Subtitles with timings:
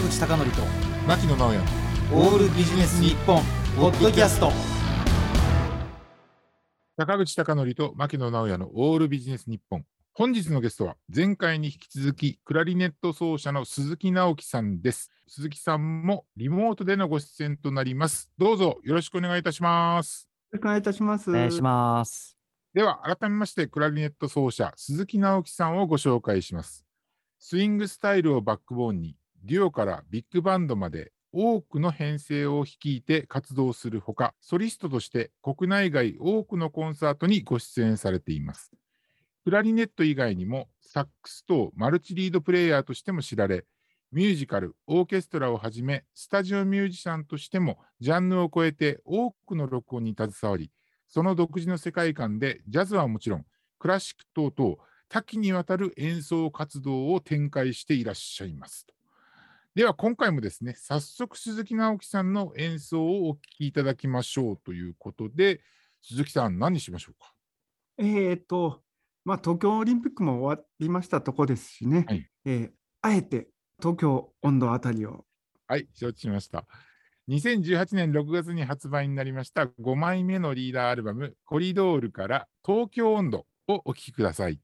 [0.00, 0.62] 坂口孝則と
[1.06, 1.60] 牧野直哉。
[2.14, 3.42] オールビジネス日本
[3.76, 4.50] ポッドキャスト。
[6.96, 9.84] 坂口孝則と牧野直哉のオールビジネス日本。
[10.14, 15.10] 本日のゲストは前回に引き続きクラリネット奏者の鈴木直樹さんです。
[15.28, 18.30] 鈴木さんもリモートでのご出演となります。
[18.38, 20.30] どうぞよろしくお願いいたします。
[20.54, 21.28] お願いいたします。
[21.28, 22.38] お願いします。
[22.72, 26.86] では改めましてクラリネット奏者鈴木直樹さんをご紹介します。
[27.38, 38.72] スイングスタイルをバックボーンにデュオからビッグバンドまで多くの編成を率いて活動するほかソリストとして国内外多くのコンサートにご出演されています
[39.44, 43.64] クラリネット以外にもサックス等マルチリードプレイヤーとしても知られ
[44.12, 50.72] ミュージカル、オーケストラをはじめ、スタジオミュージシャンとしても、ジャンルを超えて多くの録音に携わり、
[51.06, 53.44] その独自の世界観で、ジャズはもちろん、
[53.78, 58.88] クラシック等々、多岐にわたる演奏活動を展開していらっしゃいます。
[59.76, 65.60] では、今回もですね、早速、鈴木直樹さんの演奏をお聴きいただきましょうということで、
[66.02, 67.32] 鈴木さん、何にしましょうか？
[67.98, 68.82] えっ、と、
[69.24, 72.70] まあ、東京オリンピックも終わりましたとこですしね、はいえー
[73.02, 73.48] あえて
[73.78, 75.24] 東京温度あたりを、
[75.66, 76.66] はい、承知しました。
[77.28, 84.60] 2018年6月に発売になりました5枚目のリーダーアルバム、コリドールから東京温度をお聴きください。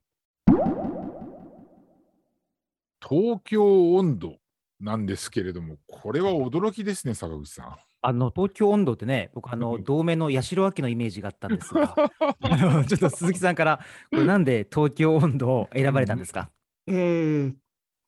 [3.00, 4.36] 東京温度
[4.80, 7.76] なんですけれども、これは驚きですね、坂口さん。
[8.02, 11.94] あの東京温度ってね、僕、あのうん同名の八代亜紀のイメージがあったんですが、
[12.40, 16.50] あのちょっと鈴木さんから、これなんで東京温度を選ばれたんですか？
[16.86, 17.54] えー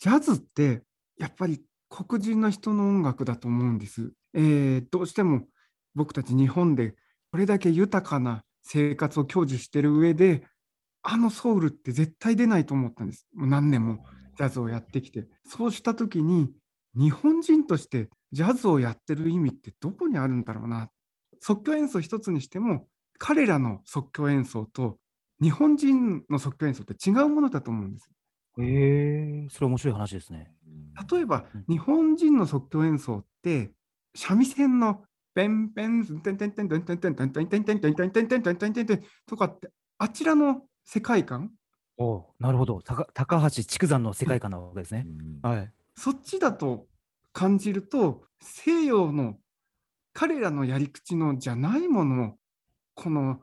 [0.00, 0.82] ジャズって
[1.18, 4.12] やっぱり黒人の人の音楽だと思うんです。
[4.34, 5.48] えーどうしても
[5.96, 6.94] 僕たち日本で
[7.32, 10.46] これだけ豊かな生活を享受してる上で、
[11.02, 13.26] あのソウルって絶対出ないと思ったんです。
[13.34, 14.04] もう何年も
[14.38, 15.26] ジャズをやってきて。
[15.44, 16.48] そうした時に、
[16.94, 20.90] 日本人としてジャズをやってる意味ってどこにあるんだろうな。
[21.40, 22.86] 即興演奏一つにしても、
[23.18, 24.98] 彼らの即興演奏と
[25.42, 28.08] 日本人の即興演奏って違うものだと思うんです。
[28.60, 30.54] へえ、それ面白い話ですね。
[31.10, 33.72] 例えばうん日本人の即興演奏って
[34.14, 35.02] 三味線の
[35.34, 39.68] ペンペンテンテンテンテンテンテンテンテンテンテンテンテンテンテンテンテンテンテンとかって
[39.98, 41.50] あちらの世界観
[41.98, 42.80] おなるほど。
[42.80, 45.06] たか高橋筑山の世界観なわけですね。
[45.42, 45.72] はい。
[45.96, 46.86] そっちだと
[47.32, 49.36] 感じると西洋の
[50.12, 52.34] 彼らのやり口のじゃないものを
[52.94, 53.40] この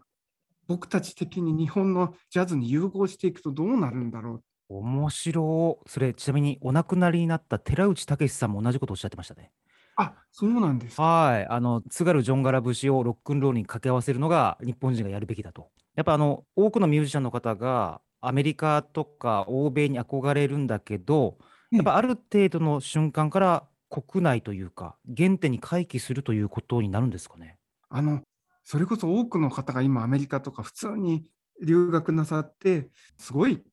[0.67, 5.89] 僕たち的に日本のジャズに融合していくとどうなるんだろう面白い。
[5.89, 9.51] それ、ちなみにお亡くなりになった寺内武さんも同じことをおっしゃってましたね。
[9.97, 11.47] あそうなんですはい。
[11.47, 15.69] あの、津軽ジョンガラ節をロックンロールに掛け合わせるのが日本人がやるべきだと。
[15.95, 21.37] やっぱあの、多くのミュージシャンの方がアメリカとか欧米に憧れるんだけど、
[21.71, 27.57] やっぱある程度の瞬間から国内というか、原点に回帰するということになるんですかね？
[27.89, 28.21] あの、
[28.63, 31.25] それこそ多くの方が今アメリカとか普通に
[31.63, 33.63] 留学なさって、すごい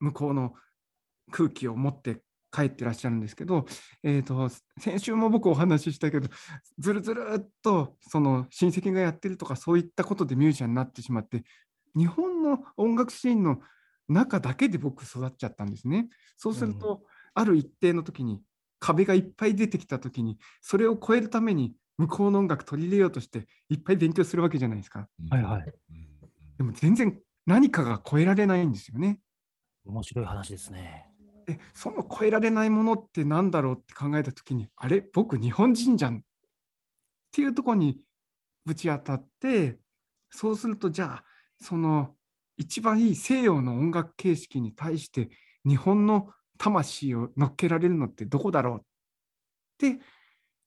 [0.00, 0.54] 向こうの
[1.30, 3.66] 空気を持って帰ってらっしゃるんですけど、
[4.02, 6.28] えーと、先週も僕お話ししたけど、
[6.78, 11.44] ずるずるっとその親戚がやってるとかそういったことでミュージシャンになってしまって、
[11.96, 13.60] 日本の音楽シーンの
[14.08, 16.08] 中だけで僕育っちゃったんですね。
[16.36, 17.02] そうすると、
[17.34, 18.42] ある一定の時に
[18.78, 25.08] 壁がいっぱい出てきた時に、それを超えるために向こうの音楽取り入れようとしていっぱい勉強するわけじゃないですか。
[25.30, 25.72] はいはい。
[26.56, 29.20] でも全然何かが超えられないんですよね。
[29.84, 31.10] 面白い話ですね。
[31.46, 36.20] で、その超えられないものって何だろうって考えたときに、あれ、僕日本人じゃんっ
[37.32, 38.00] ていうところに
[38.64, 39.78] ぶち当たって、
[40.30, 41.24] そうするとじゃあ、
[41.60, 42.14] その
[42.56, 45.30] 一番いい西洋の音楽形式に対して
[45.66, 48.82] 日本の魂を乗っけられるのってどこだろうっ
[49.78, 50.00] て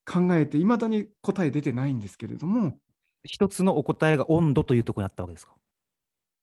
[0.06, 2.78] 考えて、いまだに答え出てないんですけれども、
[3.24, 5.54] 一つのお答えが温度というところにあったわけですか？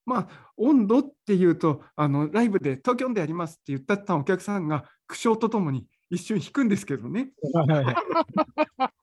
[0.07, 7.33] まあ、温度っていうと、あのライブで東京温度やりますって言ったったお客さんが苦笑とともに一瞬引くんですけどね。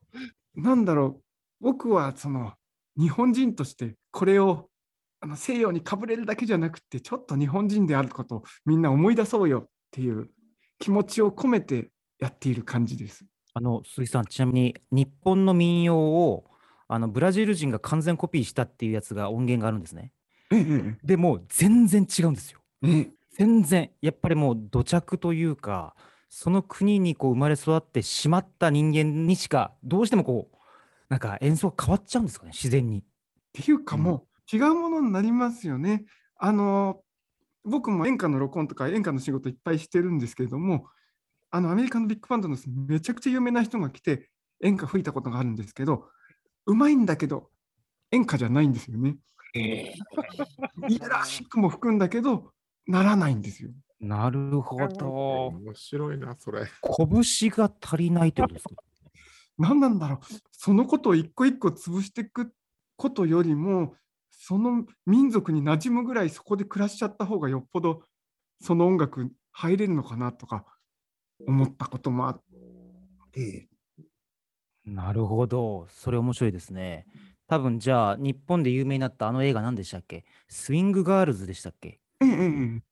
[0.56, 1.22] なんだろう、
[1.60, 2.54] 僕はその
[2.98, 4.70] 日本人としてこれを
[5.20, 10.30] あの西洋にかぶれるだけじゃなくて、ちょっと日本人であることをみんな思い出そうよっていう
[10.78, 13.24] 気持ちを込めてやっている感じです。
[13.54, 16.44] あの、鈴木さん、ちなみに日本の民謡を
[16.86, 20.12] あのブラジル人が完全コピーしたっていうやつが音源があるんですね。
[20.50, 22.60] ええでも全然違うんですよ。
[22.82, 25.94] え全然、やっぱりもう土着というか、
[26.30, 30.56] その国にこう生まれ育ってしまった人間にしか、どうしてもこう、
[31.08, 33.00] なんか演奏が変わっちゃうんですかね、自然に。
[33.00, 33.02] っ
[33.52, 36.04] ていうかもう違うものになりますよね。
[36.36, 37.02] あの
[37.64, 40.86] 僕も演歌の録音とか演歌の仕事いっぱいしてるんですけれども
[41.50, 42.56] あのアメリカのビッグバンドの
[42.86, 44.30] めちゃくちゃ有名な人が来て
[44.62, 46.08] 演歌吹いたことがあるんですけど、
[46.66, 47.50] うまいんだけど
[48.10, 49.18] 演歌じゃないんですよね。
[49.54, 52.52] いやらしくも吹くんだけど、
[52.86, 53.70] ならないんですよ。
[54.00, 55.46] なるほど。
[55.46, 56.66] 面白いな、それ。
[57.22, 58.74] 拳が足りないってことですか？
[59.58, 60.18] 何なんだろう、
[60.52, 62.52] そのことを一個一個潰していく
[62.96, 63.94] ことよりも、
[64.40, 68.02] その民族に馴染むぐらいそこで暮らしちゃった方がよっぽど
[68.62, 70.64] その音楽入れるのかなとか
[71.46, 72.42] 思ったこともあっ
[73.32, 73.68] て。
[74.84, 75.86] なるほど。
[75.90, 77.04] それ面白いですね。
[77.46, 80.24] 多分じゃあ、日本で有名になったあの映画何でしたっけ？
[80.48, 82.00] スイングガールズでしたっけ？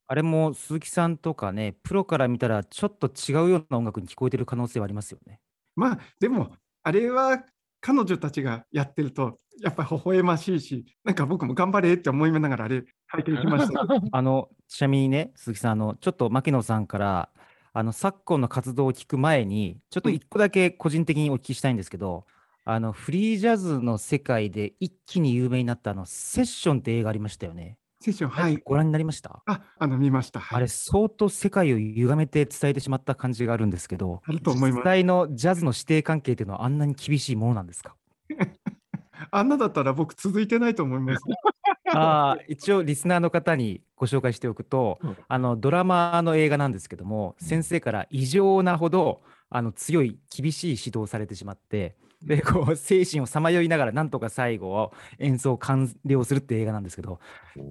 [0.09, 5.41] あれも鈴木さんとかね、プロから見たらちょっと違うような音楽に聞こえてる可能性はありますよね。
[5.75, 6.51] まあでも
[6.83, 7.45] あれは
[7.81, 13.87] 彼女たちがやってるとやっぱり微笑ましいしなんか僕も頑張れって思いながらあれ拝見しました。
[14.13, 17.31] あの、ちなみにね、鈴木さん、あの、ちょっと牧野さんから、
[17.73, 22.27] あの、昨今の活動を聞く前に、ちょっとうん一個だけ個人的にお聞きしたいんですけど、
[22.65, 27.79] あの、フリージャズの世界で一気に有名になったあの、セッションって映画ありましたよね。
[28.01, 28.57] セッションはい。
[28.65, 29.43] ご覧になりました？
[29.47, 30.41] ああの見ました。
[30.41, 37.95] はいあれ、相当世界を歪めて伝えてしまった感じがあるんですけど、あると思います実際のジャズの指定関係っていうのはあんなに厳しいものなんですか？
[39.31, 41.23] あんなだったら僕続いてないと思います。
[41.93, 57.21] あー一応リスナーの方にご紹介しておくと、うんあのドラマの映画なんですけども、先生から異常なほどあの強い厳しい指導をされてしまってでこう精神をさまよいながらなんとか最後を演奏を完了するって映画なんですけど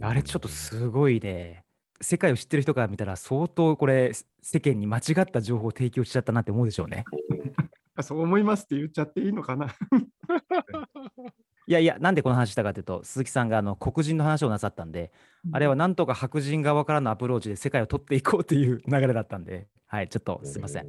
[0.01, 1.63] あれちょっとすごいね
[2.01, 4.11] 世界を知ってる人から見たら相当これ
[4.41, 7.05] 世間に間違った情報を提供しちゃったなって思うでしょうね。
[7.97, 9.67] あそう思いますって言っちゃっていいのかな。
[11.67, 15.11] いやいや、なんでこの話したかというと、鈴木さんがあの黒人の話をなさったんで、
[15.51, 20.87] あれはなんとか白人側からのアプローチで世界を取っていこうという 流れだったんで、はい、ちょっとすいません。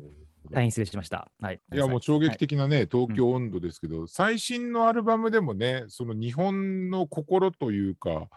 [0.50, 1.31] 大変失礼しました。
[1.40, 1.61] はい。
[1.73, 8.28] いやもう衝撃はい的なね、東京温度ですけど、最新のアルバムでもね、その日本の心というか、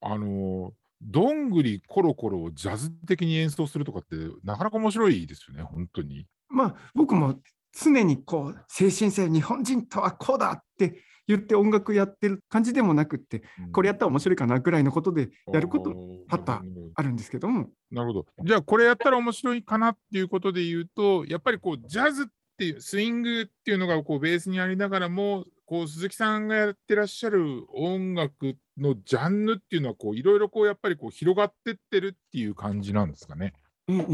[0.00, 0.72] あの、
[1.02, 6.26] どんぐりコロコロをジャズ的に演奏するとかって、なかなか面白いですよね、本当に。
[6.48, 7.40] まあ僕も
[7.72, 13.42] 常にこう精神性日本人とはこうだって言って音楽やってる感じでもなくって
[13.72, 15.90] これやったら面白いかなぐらいのことでやること
[16.28, 16.62] 多々
[16.94, 17.70] あるんですけども。
[17.90, 18.26] なるほど。
[18.44, 33.54] じゃあ、これやったら面白いかなっていうことで言うと、やっぱりこう、ジャズっていう、スイングっていうのがこうベースにありながらも、こう、鈴木さんがやってらっしゃる音楽のジャンルっていうのは、こう、いろいろこう、やっぱりこう、広がってってるっていう感じなんですかね？
[33.88, 34.04] ええ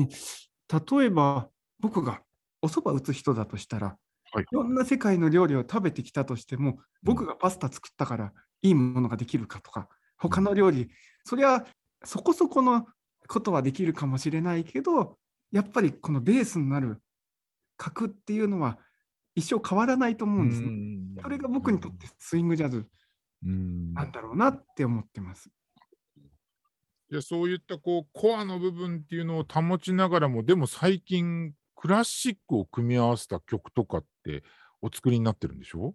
[0.99, 1.49] 例えば
[1.79, 2.23] 僕が
[2.63, 3.97] お蕎麦打つ人だとしたら、
[4.37, 4.47] はいい。
[4.53, 9.89] ろんな世界の料理を食べてきたとしても僕がパスタ作ったからいいものができるかとか
[10.19, 10.91] 他の料理
[11.25, 11.65] そりゃ
[12.05, 12.87] そこそこの
[13.29, 15.17] ことはできるかもしれないけど
[15.53, 17.01] やっぱりこのベースになる
[17.77, 18.79] 核っていうのは
[19.35, 21.23] 一生変わらないと思うんですね。
[21.23, 22.87] それが僕にとってスイングジャズ
[23.45, 23.93] うん。
[23.95, 25.51] なんだろうなって思ってます。
[27.11, 34.43] じゃあそういったこうコアの部分っていうのを保ちながらも、でも最近、クラシックを組み合わせた曲とかって
[34.83, 35.95] お作りになってるんでしょ？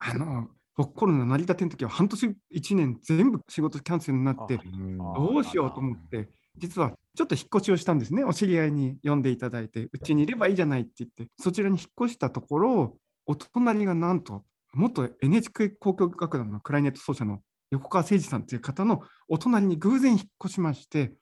[0.00, 4.58] あの僕コロナ成り立ての時は半年1年全部仕事キャンセルになって
[5.16, 8.24] どうしようと思って実はちょっと引っ越しをしたんですね。
[8.24, 21.12] お知り合いに呼んでいただいてうちにいればいいじゃないって言ってそちらに引っ越したところお隣がなんと元 NHK 交響楽団のクライネット奏者の横川誠二さんという方のお隣に偶然引っ越しまして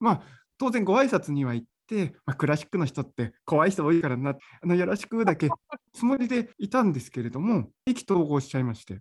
[0.00, 0.22] まあ
[0.58, 1.75] 当然ご挨拶には行って、
[2.24, 5.48] まあ、クラシックの人って怖い人多いからなあのよろしくだけ
[5.92, 9.00] つもりでいたんですけれども意気投合しちゃいまして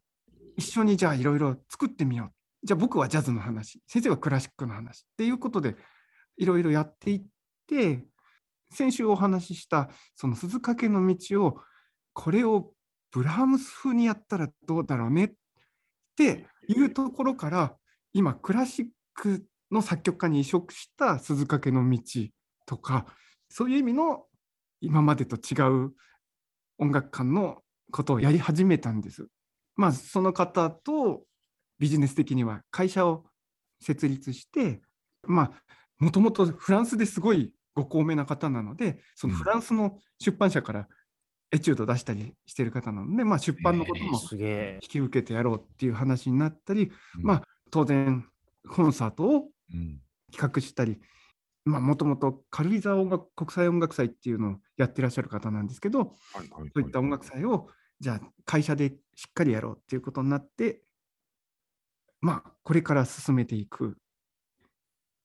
[0.56, 2.32] 一緒にじゃあいろいろ作ってみよう。
[2.64, 5.76] じゃあ僕はジャズの話先生はクラシックの話っていうことで
[6.38, 7.22] いろいろやっていっ
[7.68, 8.04] て
[8.72, 11.60] 先週お話ししたその鈴懸の道を
[12.14, 12.72] これを
[13.12, 15.32] ブラームス風にやったらどうだろうねっ
[16.18, 17.76] ていうところから
[18.14, 22.00] 今クラシックの作曲家に移植した鈴懸の道
[22.66, 23.06] とか
[23.50, 24.24] そういう意味の
[24.82, 25.94] 今までと違う
[26.78, 29.28] 音楽観のことをやり始めたんです。
[29.76, 31.24] まあその方と
[31.80, 33.26] ビジネス的には会社を
[33.82, 34.82] 設立して
[35.24, 35.52] まあ
[36.00, 40.88] もともとフランスですごいご高名な方なのでそのフランスの出版社から
[41.52, 44.80] エチュード出したりしてる方なので、まあ、出版のこともすげえ。
[44.82, 48.26] 引き受けてやろうっていう話になったり、うんまあ当然
[48.70, 50.00] コンサートをうん
[50.32, 51.00] 企画したり
[51.66, 57.68] もともと軽井沢音楽国際音楽祭っていうのをやってらっしゃる方なんですけどはいはいはいそういった音楽祭を
[58.00, 60.82] じゃあ会社でしっかりやろうっていうことになって
[62.22, 63.98] まあこれから進めていく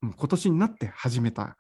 [0.01, 1.59] もう今年になって始めた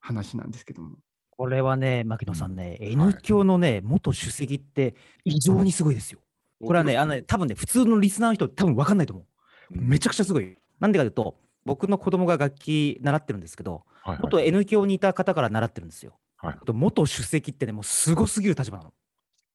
[0.00, 0.96] 話なんですけども
[1.36, 4.94] これはね、牧野さんね、N 教のね、元主席って
[5.24, 6.20] 異常にすごいですよ。
[6.64, 9.26] これはね、あのね、多分ね、普通のリスナーの人、多分分かんないと思う。
[9.70, 10.56] めちゃくちゃすごい。
[10.80, 16.16] なんでかというと、僕の子供が楽器習ってるんですけど、はいはい元 N 教にいた方から習ってるんですよ。
[16.36, 18.94] はいあと元主席ってね、もうすごすぎる立場なの。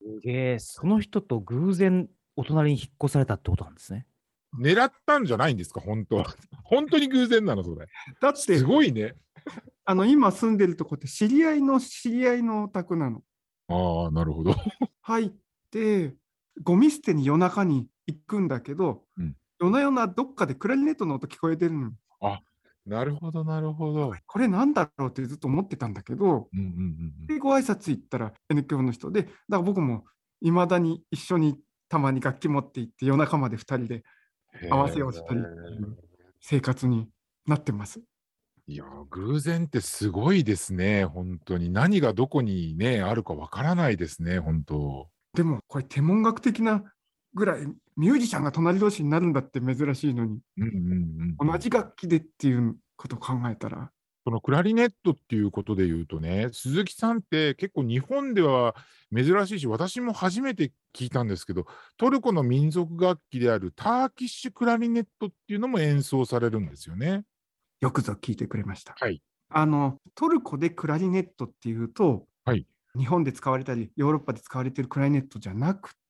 [0.02, 4.06] すげえ、その人と偶然お隣に引っ越されたってことなんですね。
[4.60, 6.26] 狙ったんじゃないんですか、本当は。
[6.66, 7.88] 本当に偶然なの、それ。
[8.20, 9.16] だってすごいね。
[9.86, 13.24] あの今住んでるとこって知り合いの知り合いのお宅なの。
[13.70, 14.54] ああ、なるほど。
[15.02, 15.32] 入っ
[15.72, 16.14] て
[16.62, 21.92] ゴミ捨てに夜中に行くんだけど、うん夜な夜などっかでクラリネットの音聞こえてるの。
[22.86, 24.14] なるほど、なるほど。
[24.26, 30.06] これなんだろうってずっと思ってたんだけど、うんうんうんうんでご挨拶行ったら N 教の人で、だから僕も
[30.42, 31.58] いまだに一緒に
[31.90, 34.04] たまに楽器持って行って夜中まで2人で
[34.70, 35.42] 合わせをしたり
[36.42, 37.08] 生活に
[37.46, 38.02] なってます。
[38.68, 41.70] いやー、偶然ってすごいですね、本当に。
[41.70, 45.10] 何がどこにね、あるかわからないですね、本当。
[45.34, 46.84] でもこれ天文学的な
[47.34, 47.66] ぐらい
[47.98, 51.52] ミュージシャンが隣同士になるんだって珍しいのにうんうんうん。
[51.52, 53.92] 同じ楽器でっていうことを考えたら
[54.24, 58.76] そのクラリネットっていうことで言うとね、鈴木さんって結構日本では
[59.16, 61.66] 珍しいし、私も初めて聞いたんですけど、
[61.98, 67.24] トルコの民族楽器であるターキッシュクラリネットっていうのも演奏されるんですよね。
[67.82, 68.96] よくぞ聞いてくれました。
[69.00, 69.24] はい。
[69.50, 72.66] あのトルコでクラリネットっていうと、はい
[72.98, 76.01] 日本で使われたりヨーロッパで使われてるクラリネットじゃなくて、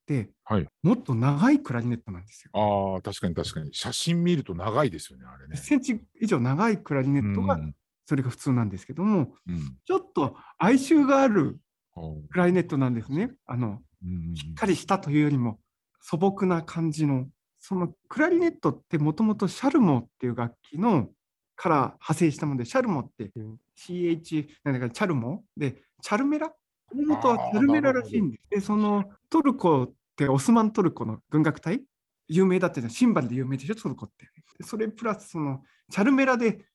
[0.43, 2.51] はいもっと長いクラリネットなんですよ。
[2.53, 3.73] ああ、確かに確かに。
[3.73, 5.57] 写真見ると長いですよね、あれ1ね。
[5.57, 7.75] センチ以上長いクラリネットがうん
[8.05, 11.59] それが普通なんですけども、うんちょっと哀愁がある
[11.95, 13.31] うんクラリネットなんですね。
[13.45, 15.59] あのうんしっかりしたというよりも
[16.01, 17.27] 素朴な感じの
[17.59, 21.09] そのクラリネットってもともとシャルモっていう楽器の
[21.55, 26.51] から派生したものでシャルモっていう CH なんだかチャルモでチャルメラ？
[26.93, 28.43] もとはチャルメラらしいんです。
[28.49, 31.81] でそのトルコってオスマントルコの軍楽隊？
[32.27, 33.75] 有名だっていうのはシンバルで有名でしょ？
[33.75, 34.29] トルコって。
[34.63, 36.65] それプラスそのチャルメラで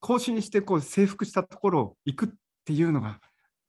[0.00, 2.28] 行進してこう征服したところを行くっ
[2.64, 3.18] ていうのが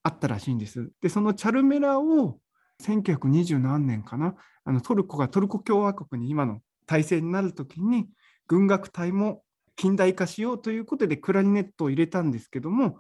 [0.04, 0.92] あったらしいんです。
[1.02, 2.40] でそのチャルメラを
[2.84, 4.36] 1920何年かな？
[4.64, 8.08] あのトルコがトルコ共和国に今の体制になるときに
[8.48, 9.44] 軍楽隊も
[9.76, 13.00] 近代化しようということでクラリネットを入れたんですけども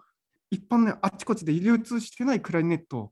[0.51, 3.11] 一般のあっちこっちで流通してないクラリネットを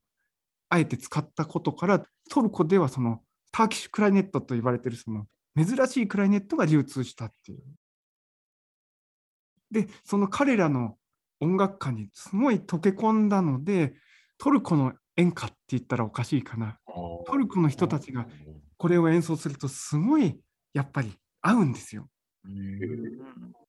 [0.76, 5.26] あえて使ったことからトルコではそのターキッシュクラリネットと言われているその
[5.58, 7.64] 珍しいクラリネットが流通したっていう。
[9.72, 10.98] でその彼らの
[11.40, 13.96] 音楽家にすごい溶け込んだので
[14.38, 18.28] トルコの演歌って言ったらおかしいかなトルコの人たちが
[18.78, 20.40] これを演奏するとすごい
[20.74, 22.10] やっぱり合うんですよ。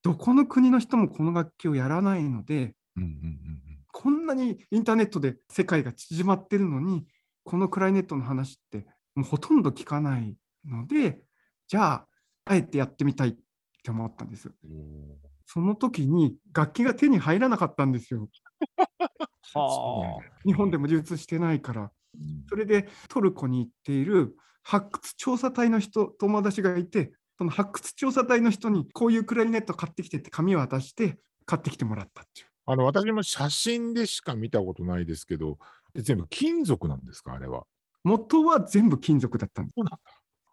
[0.02, 3.65] どこの国の人もこの楽器をやらないのでうんうんうん
[3.98, 7.06] こんなにインターネットで世界が縮まってるのに
[7.44, 8.84] このクライネットの話って
[9.14, 10.36] もうほとんど聞かない
[10.66, 11.20] ので
[11.66, 12.06] じゃあ
[12.44, 13.36] あえてやってみたいっ
[13.82, 14.48] て思ったんです。
[14.48, 15.16] うん
[15.48, 18.28] その時に楽器が手に入らなかったんですよ。
[19.54, 21.82] は日本でも流通してないから。
[21.82, 32.48] うんそれでトルコに行っている発掘調査隊の人、友達がいて、その発掘調査隊の人にこういうクラリネット買ってきてって紙を渡して買ってきてもらったっていう。
[32.66, 35.58] あの私も写真でしか見たことないですけど、
[35.94, 37.64] 全部金属なんですか、あれは？
[38.02, 39.74] 元は全部金属だったんです。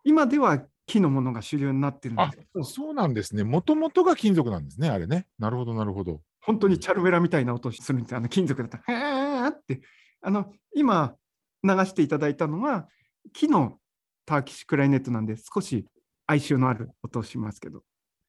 [0.03, 3.43] 今では木のものが主流になってるんですけど、そうなんですね。
[3.43, 5.27] もともとが金属なんですね、あれね。
[5.39, 6.21] なるほど、なるほど。
[6.41, 8.17] 本当にチャルメラみたいな音するんですよ。
[8.17, 9.81] あの金属だったら、へーって。
[10.21, 11.15] あの、今
[11.63, 12.87] 流していただいたのは
[13.33, 13.79] 木の
[14.25, 15.85] ターキッシュクライネットなんで少し
[16.27, 17.83] 哀愁のある音をしますけど、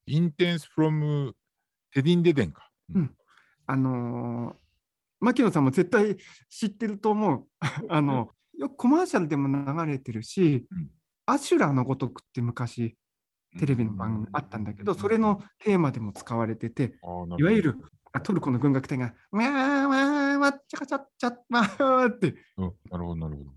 [0.07, 1.35] インテンス・フロム・
[1.93, 2.71] テディン・デデンか。
[2.95, 3.15] うん
[3.67, 4.65] あのー
[5.21, 6.19] 牧野さんも絶対
[6.51, 7.47] 知ってると思う。
[7.89, 10.91] あの、よくコマーシャルでも流れてるし、うん
[11.27, 12.99] アシュラーのごとくって昔
[13.59, 16.99] テレビの番組あったんだけど、それのテーマでも使われてて、
[17.39, 17.77] いわゆる
[18.13, 23.55] あトルコの軍楽隊が、わーわーわっちゃかちゃっちゃっわーって、うんなるほど、なるほど。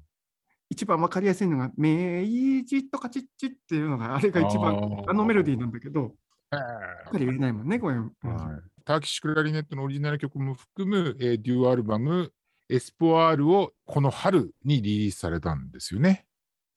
[0.69, 6.15] 一番わかりやすいのが、メイジとかチッチっていうのが、あれが一番あのメロディーなんだけど、
[6.55, 7.97] っぱり言えないもんね、これ。
[7.97, 8.07] はい
[8.85, 12.31] ターキッシュ・クラリネットのオリジナル曲も含む、えーデュオアルバム、
[12.69, 16.25] エスポアールをこの春にリリースされたんですよね。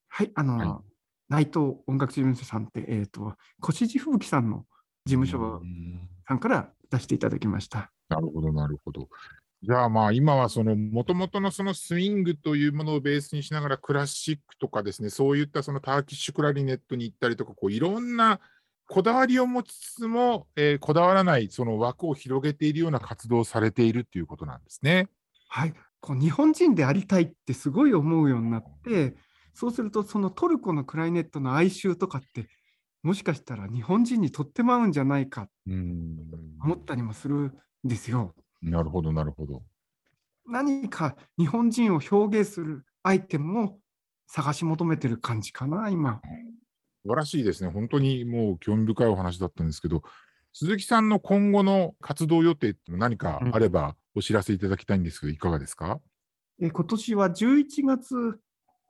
[0.08, 0.90] はい、あの、はい
[1.30, 4.66] 内藤音楽事務所さんって、えっ、と、越路吹雪さんの
[5.06, 7.92] 事務所うんさんから出していただきました。
[8.08, 9.08] なるほど、なるほど。
[9.62, 18.40] じゃあまあ今はその元々のそのスイングというものをベースにしながらクラシックとかですね、そういったそのターキッシュクラリネットに行ったりとか、こういろんな
[18.90, 25.06] こだわりを持ちつつも、えーこだわらないその枠を広げているような活動をされているっていうことなんですね。
[25.48, 29.14] はい、こう日本人でありたいってすごい思うようになって、
[29.54, 32.48] そうするとそのトルコのクライネットの哀愁とかって、
[33.04, 36.18] もしかしたら日本人にとっても合うんじゃないかうん。
[36.64, 37.52] 思ったりもするん
[37.84, 38.34] ですよ。
[38.60, 39.62] なるほど、なるほど。
[40.46, 43.78] 何か日本人を表現するアイテムを
[44.26, 46.20] 探し求めてる感じかな、今。
[47.02, 47.70] 素晴らしいですね。
[47.70, 50.02] 本当にもう興味深いお話だったんですけど、
[50.52, 56.00] 鈴木さんの今後の活動予定って何かあればお知らせいただきたいんですけど、いかがですか？
[56.60, 58.38] えー今年は11月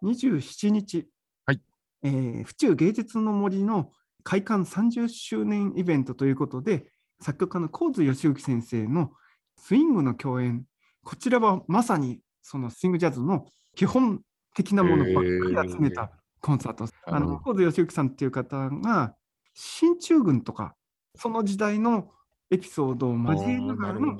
[0.02, 1.06] 27日、
[1.46, 1.60] はい
[2.02, 3.92] えー府中芸術の森の
[4.24, 6.86] 開館30周年イベントということで、
[7.20, 9.12] 作曲家の神津義行先生の
[9.56, 10.64] スイングの共演、
[11.04, 14.20] こちらはまさにそのスイングジャズの基本
[14.54, 15.14] 的なものばっ
[15.54, 16.86] かり集めたコンサート。
[17.06, 19.14] あの神津義行さんっていう方が、
[19.54, 20.74] 進駐軍とか、
[21.16, 22.10] その時代の
[22.50, 24.18] エピソードを交えながらの。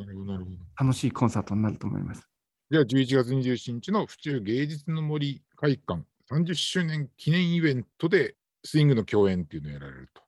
[0.79, 2.29] 楽しいコンサートになると思います。
[2.71, 10.23] じゃあ、11月27日の府中芸術の森会館30周年記念イベントでスイングの共演っていうのをやられると。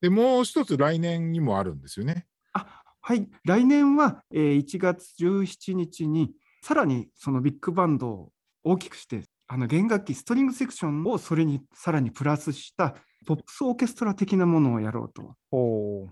[0.00, 2.26] で、もう一つ来年にもあるんですよね。
[2.52, 6.32] あはい、来年は、えー1月17日に、
[6.62, 8.32] さらにそのビッグバンドを
[8.64, 12.94] 大きくして、あの弦楽器、ストリングセクションをそれにさらにプラスした
[13.26, 15.34] ポップスオーケストラ的なものをやろうと。
[15.50, 16.08] ほ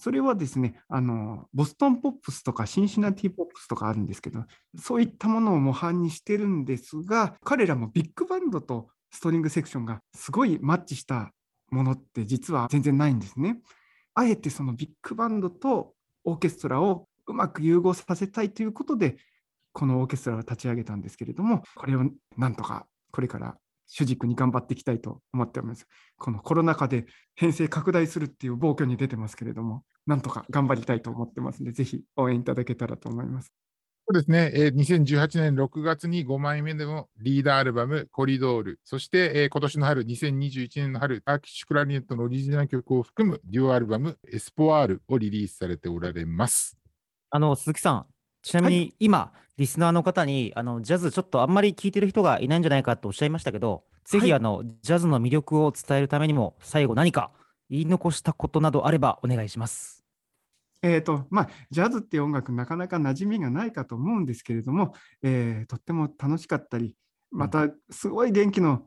[0.00, 4.44] それはですね、あのボストンポップスとかシンシナティポップスとかあるんですけど、
[4.80, 11.32] そういったものを模範にしてるんですが、彼らもビッグバンドとストリングセクションがすごいマッチした
[11.70, 13.60] ものって実は全然ないんですね。
[14.14, 19.16] あえてそのビッグバンドとオーケストラをうまく融合させたいということで、
[19.78, 22.02] このオーケストラを立ち上げたんですけれども、これを
[22.36, 23.56] なんとかこれから
[23.86, 25.86] 主軸に頑張っていきたいと思っております。
[26.18, 27.06] このコロナ禍で
[27.36, 33.52] 編成拡大するっていう暴挙に出てますけれども、なんとか頑張りたいと思ってますので、ぜひ応援いただけたらと思います。
[34.10, 46.76] そうですね、えー2018年6月に5枚目でのリーダーアルバム、コリドール、そして、えー今年の春、2021年の春、ターキッシュクラリネットのオリジナル曲を含むデュオアルバム、エスポワールをリリースされておられます。
[47.30, 48.06] あの鈴木さん、
[48.42, 57.32] ちなみに今、リスナーの方にあのジャズちょっとあんまり聴いてる人がいないんじゃないかとおっしゃいましたけど、ぜはいひあの、ジャズの魅力を伝えるためにも、最後何か
[57.68, 60.04] 言い残したことなどあればお願いします。
[60.80, 66.94] えーとまあ、ジャズっていう音楽、なかなか馴染みがないかと思うんですけれども、えーとっても楽しかったり、
[67.32, 68.86] またすごい元気の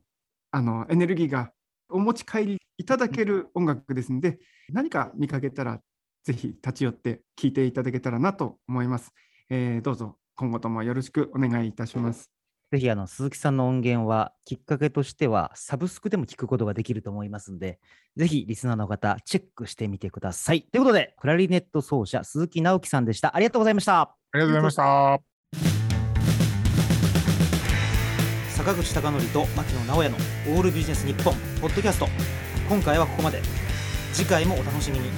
[0.52, 1.52] あのエネルギーが
[1.90, 5.82] お持ち帰りいただける音楽ですので、何か見かけたら、
[6.24, 9.12] ぜひ立ち寄って聴いていただけたらなと思います。
[9.50, 12.32] えーどうぞ今後ともよろしくお願いいたします。
[12.72, 17.80] ぜひあの鈴木さんの音源はきっかけとしてはサブスクでも聞くことができると思いますので、
[18.16, 20.64] ぜひリスナーの方チェックしてみてください。
[20.64, 23.36] ということで、クラリネット奏者鈴木直樹さんでした。
[23.36, 24.02] ありがとうございました。
[24.02, 25.20] ありがとうございました。
[28.50, 32.08] 坂口孝則と牧野直哉のオールビジネス日本ポッドキャスト
[32.68, 33.42] 今回はここまで
[34.14, 35.10] 次回もお楽しみに